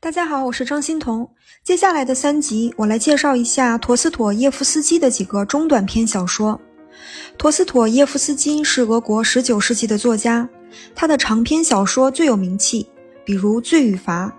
[0.00, 1.28] 大家好，我是张欣彤。
[1.64, 6.60] 接下来的三集，我来介绍一下陀思妥耶夫斯基的几个中短篇小说。
[7.36, 10.48] 陀思妥耶夫斯基是俄国十九世纪的作家，
[10.94, 12.88] 他的长篇小说最有名气，
[13.24, 14.32] 比如《罪与罚》、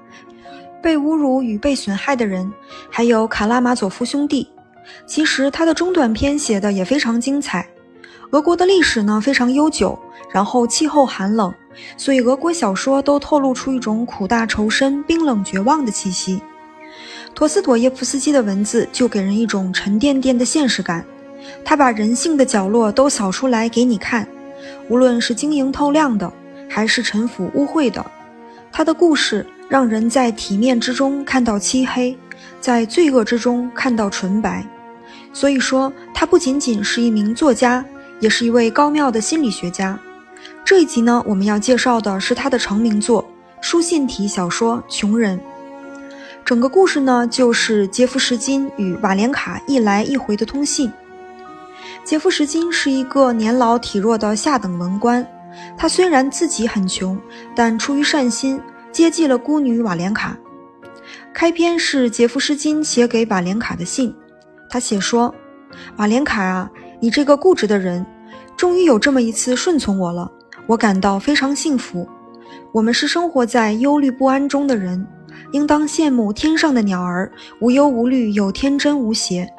[0.81, 2.45] 《被侮辱与被损害的人》，
[2.89, 4.45] 还有《卡拉马佐夫兄弟》。
[5.05, 7.67] 其实他的中短篇写的也非常精彩。
[8.31, 9.99] 俄国的历史呢非常悠久，
[10.31, 11.53] 然后气候寒冷。
[11.97, 16.41] 所以，俄国小说都透露出一种苦大仇深、冰冷绝望的气息。
[17.35, 21.05] 陀思妥耶夫斯基的文字就给人一种沉甸甸的现实感，
[21.63, 24.27] 他把人性的角落都扫出来给你看，
[24.89, 26.31] 无论是晶莹透亮的，
[26.69, 28.05] 还是沉腐污秽的。
[28.71, 32.17] 他的故事让人在体面之中看到漆黑，
[32.59, 34.65] 在罪恶之中看到纯白。
[35.31, 37.85] 所以说，他不仅仅是一名作家，
[38.19, 39.97] 也是一位高妙的心理学家。
[40.65, 43.27] 这一集呢，我们要介绍的是他的成名作
[43.59, 45.37] 书信体小说《穷人》。
[46.45, 50.91] 整个故事呢，就是杰夫什金与瓦莲卡一来一回的通信。
[52.03, 55.25] 杰夫什金是一个年老体弱的下等文官，
[55.77, 57.19] 他虽然自己很穷，
[57.55, 60.37] 但出于善心接济了孤女瓦莲卡。
[61.33, 64.15] 开篇是杰夫什金写给瓦莲卡的信，
[64.69, 65.33] 他写说
[65.97, 68.05] ：“瓦莲卡啊，你这个固执的人，
[68.55, 70.31] 终于有这么一次顺从我了。”
[70.69, 72.07] 我感到非常幸福。
[72.71, 75.03] 我们是生活在忧虑不安中的人，
[75.51, 79.51] 应当羡慕天上的鸟儿，无忧无虑又天真无邪。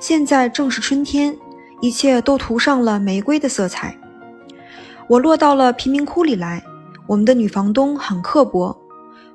[0.00, 1.36] 现在正是春天，
[1.82, 3.94] 一切都涂上了玫瑰的色彩。
[5.06, 6.64] 我落到了贫民窟里来，
[7.06, 8.74] 我们的女房东很刻薄。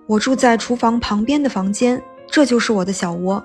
[0.07, 3.43] 我住在厨房旁边的房间，这就是我的小窝。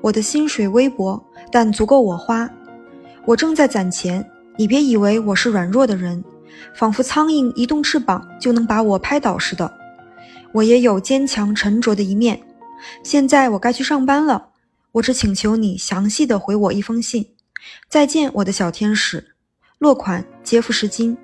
[0.00, 2.48] 我的薪水微薄，但足够我花。
[3.26, 4.24] 我正在攒钱，
[4.56, 6.22] 你别以为我是软弱的人。
[6.74, 9.72] 仿佛苍蝇一动翅膀就能把我拍倒似的。
[10.52, 12.40] 我也有坚强沉着的一面。
[13.02, 14.48] 现在我该去上班了。
[14.92, 17.24] 我只请求你详细的回我一封信。
[17.88, 19.24] 再见，我的小天使。
[19.78, 21.16] 落款：杰夫什金。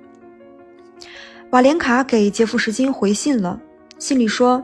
[1.49, 3.59] 瓦莲卡给杰夫什金回信了，
[3.99, 4.63] 信里说：“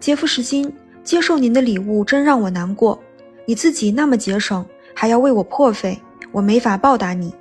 [0.00, 0.72] 杰夫什金，
[1.04, 2.98] 接受您的礼物真让我难过。
[3.46, 4.64] 你自己那么节省，
[4.94, 6.00] 还要为我破费，
[6.32, 7.34] 我没法报答你。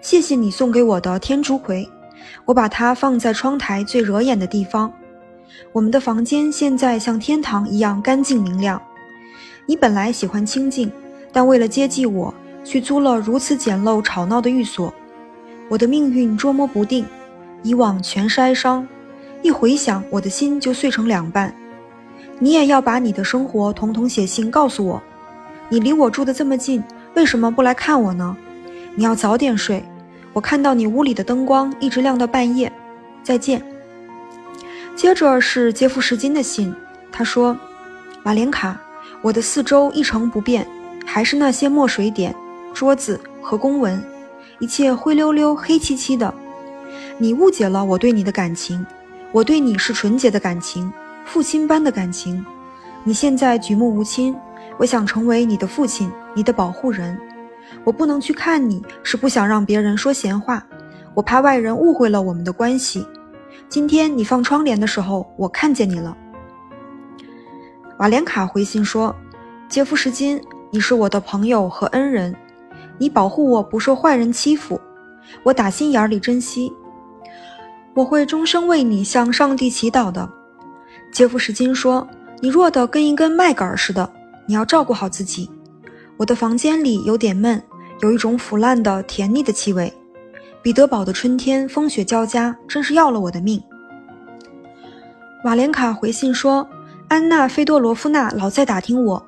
[0.00, 1.86] 谢谢你送给我的天竺葵。”
[2.44, 4.92] 我把它放在窗台最惹眼的地方。
[5.72, 8.80] 我们的房间现在像天堂一样干净明亮。
[9.66, 10.90] 你本来喜欢清静，
[11.32, 12.32] 但为了接济我，
[12.64, 14.92] 去租了如此简陋吵闹的寓所。
[15.68, 17.04] 我的命运捉摸不定，
[17.62, 18.86] 以往全是哀伤，
[19.42, 21.54] 一回想，我的心就碎成两半。
[22.38, 25.02] 你也要把你的生活统统写信告诉我。
[25.68, 26.82] 你离我住的这么近，
[27.14, 28.36] 为什么不来看我呢？
[28.94, 29.84] 你要早点睡。
[30.38, 32.72] 我看到你屋里的灯光一直亮到半夜。
[33.24, 33.60] 再见。
[34.94, 36.72] 接着是杰夫什金的信，
[37.10, 37.56] 他说
[38.22, 38.80] ：“瓦莲卡，
[39.20, 40.64] 我的四周一成不变，
[41.04, 42.32] 还是那些墨水点、
[42.72, 44.00] 桌子和公文，
[44.60, 46.32] 一切灰溜溜、黑漆漆的。
[47.18, 48.86] 你误解了我对你的感情，
[49.32, 50.92] 我对你是纯洁的感情，
[51.24, 52.46] 父亲般的感情。
[53.02, 54.36] 你现在举目无亲，
[54.76, 57.18] 我想成为你的父亲，你的保护人。”
[57.84, 60.66] 我不能去看你，是不想让别人说闲话，
[61.14, 63.06] 我怕外人误会了我们的关系。
[63.68, 66.16] 今天你放窗帘的时候，我看见你了。
[67.98, 69.14] 瓦莲卡回信说
[69.68, 70.40] ：“杰夫什金，
[70.70, 72.34] 你是我的朋友和恩人，
[72.96, 74.80] 你保护我不受坏人欺负，
[75.42, 76.72] 我打心眼里珍惜。
[77.94, 80.28] 我会终生为你向上帝祈祷的。”
[81.12, 82.06] 杰夫什金说
[82.40, 84.08] ：“你弱得跟一根麦秆似的，
[84.46, 85.50] 你要照顾好自己。”
[86.18, 87.62] 我的房间里有点闷，
[88.00, 89.92] 有一种腐烂的甜腻的气味。
[90.60, 93.62] 彼得堡的春天风雪交加，真是要了我的命。
[95.44, 96.68] 瓦莲卡回信说，
[97.06, 99.24] 安娜·费多罗夫娜老在打听我。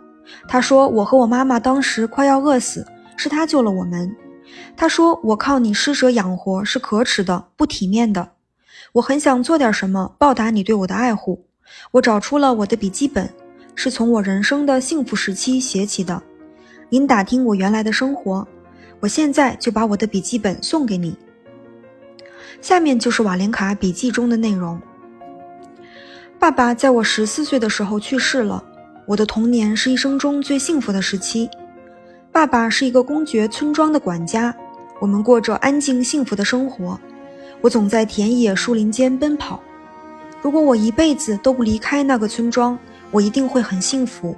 [0.49, 2.85] 她说我和我妈妈当时快要饿死，
[3.17, 4.15] 是她救了我们。
[4.77, 8.33] 她说我靠你施舍养活是可耻的、不体面的。
[8.95, 11.47] 我很想做点什么报答你对我的爱护。
[11.93, 13.33] 我找出了我的笔记本，
[13.77, 16.21] 是从我人生的幸福时期写起的。
[16.93, 18.47] 您打听我原来的生活，
[18.99, 21.17] 我现在就把我的笔记本送给你。
[22.61, 24.81] 下面就是瓦莲卡笔记中的内容。
[26.37, 28.65] 爸爸在我十四岁的时候去世了，
[29.07, 31.49] 我的童年是一生中最幸福的时期。
[32.33, 34.53] 爸爸是一个公爵村庄的管家，
[34.99, 36.99] 我们过着安静幸福的生活。
[37.61, 39.61] 我总在田野树林间奔跑。
[40.43, 42.77] 如果我一辈子都不离开那个村庄，
[43.13, 44.35] 我一定会很幸福。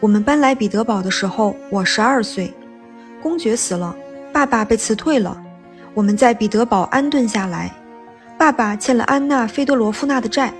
[0.00, 2.52] 我们搬来彼得堡的时候，我十二岁，
[3.22, 3.96] 公爵死了，
[4.32, 5.40] 爸爸被辞退了，
[5.94, 7.72] 我们在彼得堡安顿下来。
[8.36, 10.52] 爸爸欠了安娜·费多罗夫娜的债，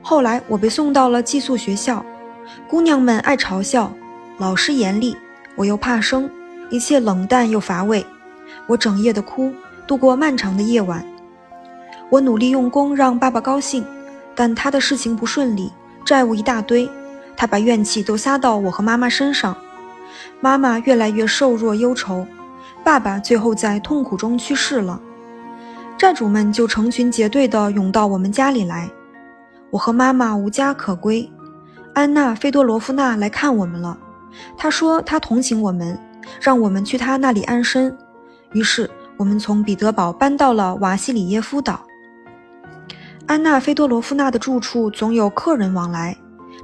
[0.00, 2.04] 后来我被送到了寄宿学校，
[2.68, 3.92] 姑娘们爱嘲笑，
[4.38, 5.14] 老师严厉，
[5.56, 6.30] 我又怕生，
[6.70, 8.06] 一切冷淡又乏味。
[8.66, 9.52] 我整夜的哭，
[9.86, 11.04] 度过漫长的夜晚。
[12.08, 13.84] 我努力用功让爸爸高兴，
[14.34, 15.70] 但他的事情不顺利，
[16.04, 16.88] 债务一大堆，
[17.38, 19.56] 他把怨气都撒到我和妈妈身上。
[20.40, 22.26] 妈妈越来越瘦弱忧愁，
[22.84, 25.00] 爸爸最后在痛苦中去世了。
[25.96, 28.90] 债主们就成群结队地涌到我们家里来。
[29.70, 31.30] 我和妈妈无家可归，
[31.94, 33.96] 安娜·费多罗夫娜来看我们了。
[34.56, 35.96] 她说她同情我们，
[36.40, 37.96] 让我们去她那里安身。
[38.52, 41.84] 于是我们从彼得堡搬到了瓦西里耶夫岛。
[43.26, 46.16] 安娜·费多罗夫娜的住处总有客人往来，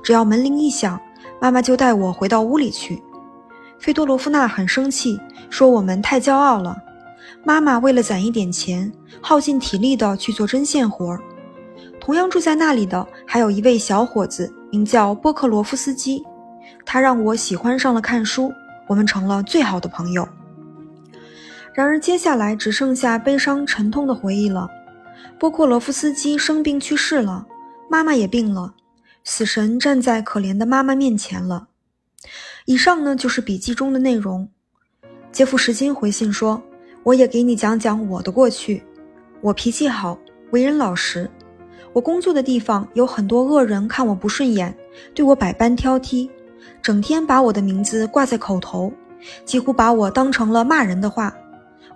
[0.05, 1.01] 只要门铃一响，
[1.41, 3.03] 妈妈就带我回到屋里去。
[3.79, 5.19] 费多罗夫娜很生气，
[5.51, 6.77] 说我们太骄傲了。
[7.43, 11.21] 妈妈为了攒一点钱，耗尽体力的去做针线活儿。
[11.99, 16.23] 同样住在那里的还有一位小伙子，名叫波克罗夫斯基。
[16.85, 18.53] 他让我喜欢上了看书，
[18.87, 20.29] 我们成了最好的朋友。
[21.73, 24.69] 然而，接下来只剩下悲伤沉痛的回忆了。
[25.39, 27.47] 波克罗夫斯基生病去世了，
[27.91, 28.73] 妈妈也病了，
[29.25, 31.69] 死神站在可怜的妈妈面前了。
[32.67, 34.49] 以上呢，就是笔记中的内容。
[35.33, 36.63] 杰夫什金回信说
[37.03, 38.83] ：“我也给你讲讲我的过去。
[39.41, 40.19] 我脾气好，
[40.51, 41.29] 为人老实。”
[41.95, 44.77] 我工作的地方有很多恶人，看我不顺眼，
[45.15, 46.29] 对我百般挑剔，
[46.83, 48.93] 整天把我的名字挂在口头，
[49.45, 51.35] 几乎把我当成了骂人的话。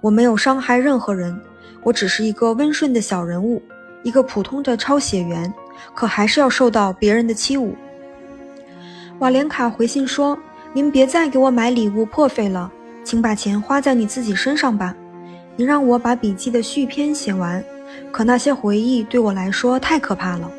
[0.01, 1.39] 我没有伤害任何人，
[1.83, 3.61] 我只是一个温顺的小人物，
[4.05, 5.53] 一个普通的抄写员，
[5.95, 7.73] 可还是要受到别人的欺侮。
[9.19, 10.39] 瓦莲卡回信说
[10.73, 12.71] ：“您别再给我买礼物破费了，
[13.03, 14.95] 请把钱花在你自己身上吧。
[15.57, 17.65] 你让我把笔记的续篇写完。”
[18.13, 20.51] 可那些回忆对我来说太可怕了，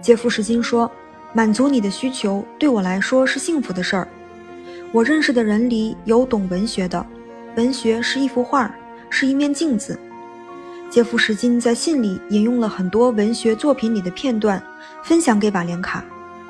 [0.00, 0.90] 杰夫什金说
[1.34, 4.08] ：“满足你的需求对我来说是幸福的事儿。
[4.92, 7.04] 我认识的人里有懂文学的，
[7.56, 8.72] 文学是一幅画，
[9.10, 9.98] 是一面镜子。”
[10.94, 14.62] 杰夫什金在信里引用了很多文学作品里的片段，
[15.02, 16.04] 分享给瓦连卡。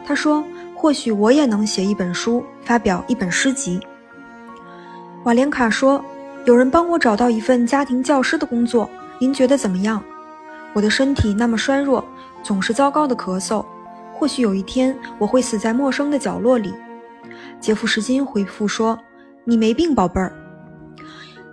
[0.05, 0.45] 他说
[0.77, 3.81] ：“或许我也能写一本书，发表一本诗集。”
[5.25, 6.05] 瓦连卡说
[6.45, 8.87] ：“有人帮我找到一份家庭教师的工作。”
[9.19, 10.05] 您觉得怎么样？
[10.75, 12.05] 我的身体那么衰弱，
[12.43, 13.65] 总是糟糕的咳嗽。
[14.13, 16.75] 或许有一天我会死在陌生的角落里。
[17.61, 18.99] 杰夫什金回复说
[19.45, 20.37] ：“你没病，宝贝儿，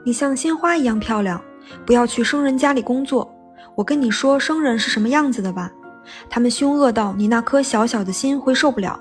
[0.04, 1.42] 你像鲜花一样漂亮。
[1.85, 3.33] 不要去生人家里工作。
[3.75, 5.71] 我跟你说，生人是什么样子的吧？
[6.29, 9.00] 他们凶恶到你那颗小小的心会受不了。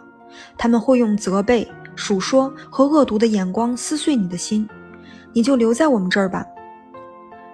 [0.57, 4.69] 他们会用责备、数说和恶毒的眼光撕碎你的心。
[5.33, 6.45] 你就留在我们这儿吧。”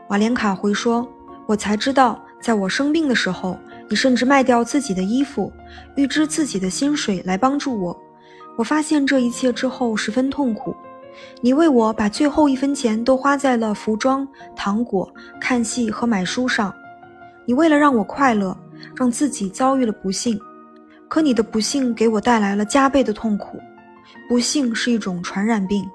[0.08, 1.06] 瓦莲卡回说
[1.46, 3.58] ：“我才知道，在我生病的时候，
[3.88, 5.52] 你甚至卖掉自己的衣服，
[5.96, 7.96] 预支自己的薪水来帮助我。
[8.56, 10.74] 我发现这一切之后十分痛苦。
[11.40, 16.74] 你为我把最后一分钱都花在了服装、糖果、看戏和买书上。
[17.44, 18.56] 你为了让我快乐，
[18.94, 20.38] 让自己遭遇了不幸。
[21.08, 23.58] 可你的不幸给我带来了加倍的痛苦。
[24.28, 25.88] 不幸是一种传染病。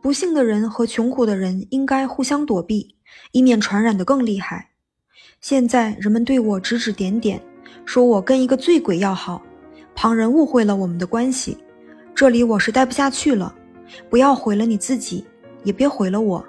[0.00, 2.94] 不幸的人和穷苦的人应该互相躲避。”
[3.32, 4.68] 以免传染得更厉害。
[5.40, 7.42] 现在人们对我指指点点，
[7.84, 9.42] 说我跟一个醉鬼要好，
[9.96, 11.58] 旁人误会了我们的关系。
[12.14, 13.52] 这里我是待不下去了。
[14.08, 15.26] 不要毁了你自己，
[15.64, 16.44] 也别毁了我。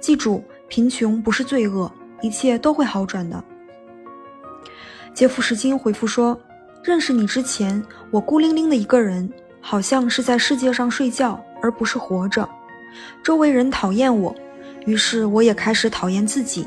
[0.00, 3.42] 记住，贫穷不是罪恶，一切都会好转的。
[5.12, 6.38] 杰夫什金回复说
[6.82, 9.30] ：“认识你之前，我孤零零的一个人，
[9.60, 12.48] 好像是在世界上睡觉，而不是活着。
[13.22, 14.34] 周围人讨厌我。”
[14.86, 16.66] 于是我也开始讨厌自己，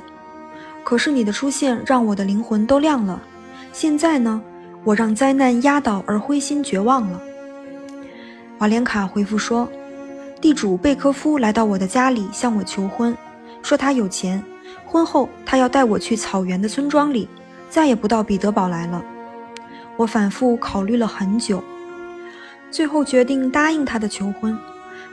[0.83, 3.19] 可是你的出现让我的灵魂都亮了。
[3.71, 4.39] 现在呢，
[4.83, 7.19] 我让灾难压倒而灰心绝望了。
[8.59, 9.67] 瓦莲卡回复说
[10.43, 13.15] ：“地主贝科夫来到我的家里向我求婚，
[13.61, 14.43] 说他有钱，
[14.85, 17.29] 婚后他要带我去草原的村庄里，
[17.69, 19.01] 再也不到彼得堡来了。”
[19.95, 21.63] 我反复考虑了很久，
[22.69, 24.59] 最后决定答应他的求婚。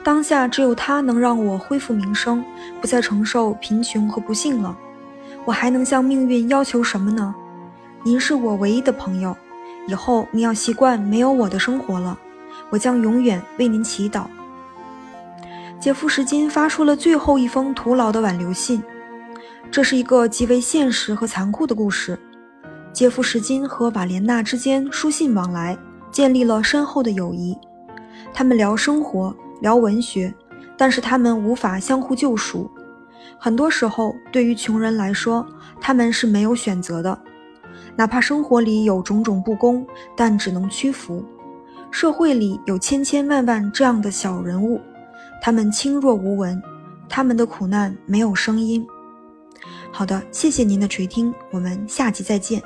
[0.02, 2.44] 当下只有他能让我恢复名声，
[2.80, 4.76] 不再承受贫穷和不幸了。
[5.44, 7.32] 我还能向命运要求什么呢？
[8.02, 9.36] 您是我唯一的朋友，
[9.86, 12.18] 以后你要习惯没有我的生活了。
[12.68, 14.24] 我将永远为您祈祷。
[15.80, 18.82] 杰夫什金发出了最后一封徒劳的挽留信。
[19.70, 22.18] 这是一个极为现实和残酷的故事。
[22.92, 25.78] 杰夫什金和瓦莲娜之间书信往来，
[26.10, 27.56] 建立了深厚的友谊。
[28.32, 29.34] 他们聊生活。
[29.60, 30.32] 聊文学，
[30.74, 32.70] 但是他们无法相互救赎。
[33.38, 35.46] 很多时候，对于穷人来说，
[35.78, 37.18] 他们是没有选择的。
[37.94, 41.22] 哪怕生活里有种种不公，但只能屈服。
[41.90, 44.80] 社会里有千千万万这样的小人物，
[45.40, 46.62] 他们轻若无闻，
[47.08, 48.86] 他们的苦难没有声音。
[49.92, 52.62] 好的，谢谢您的垂听，我们下集再见。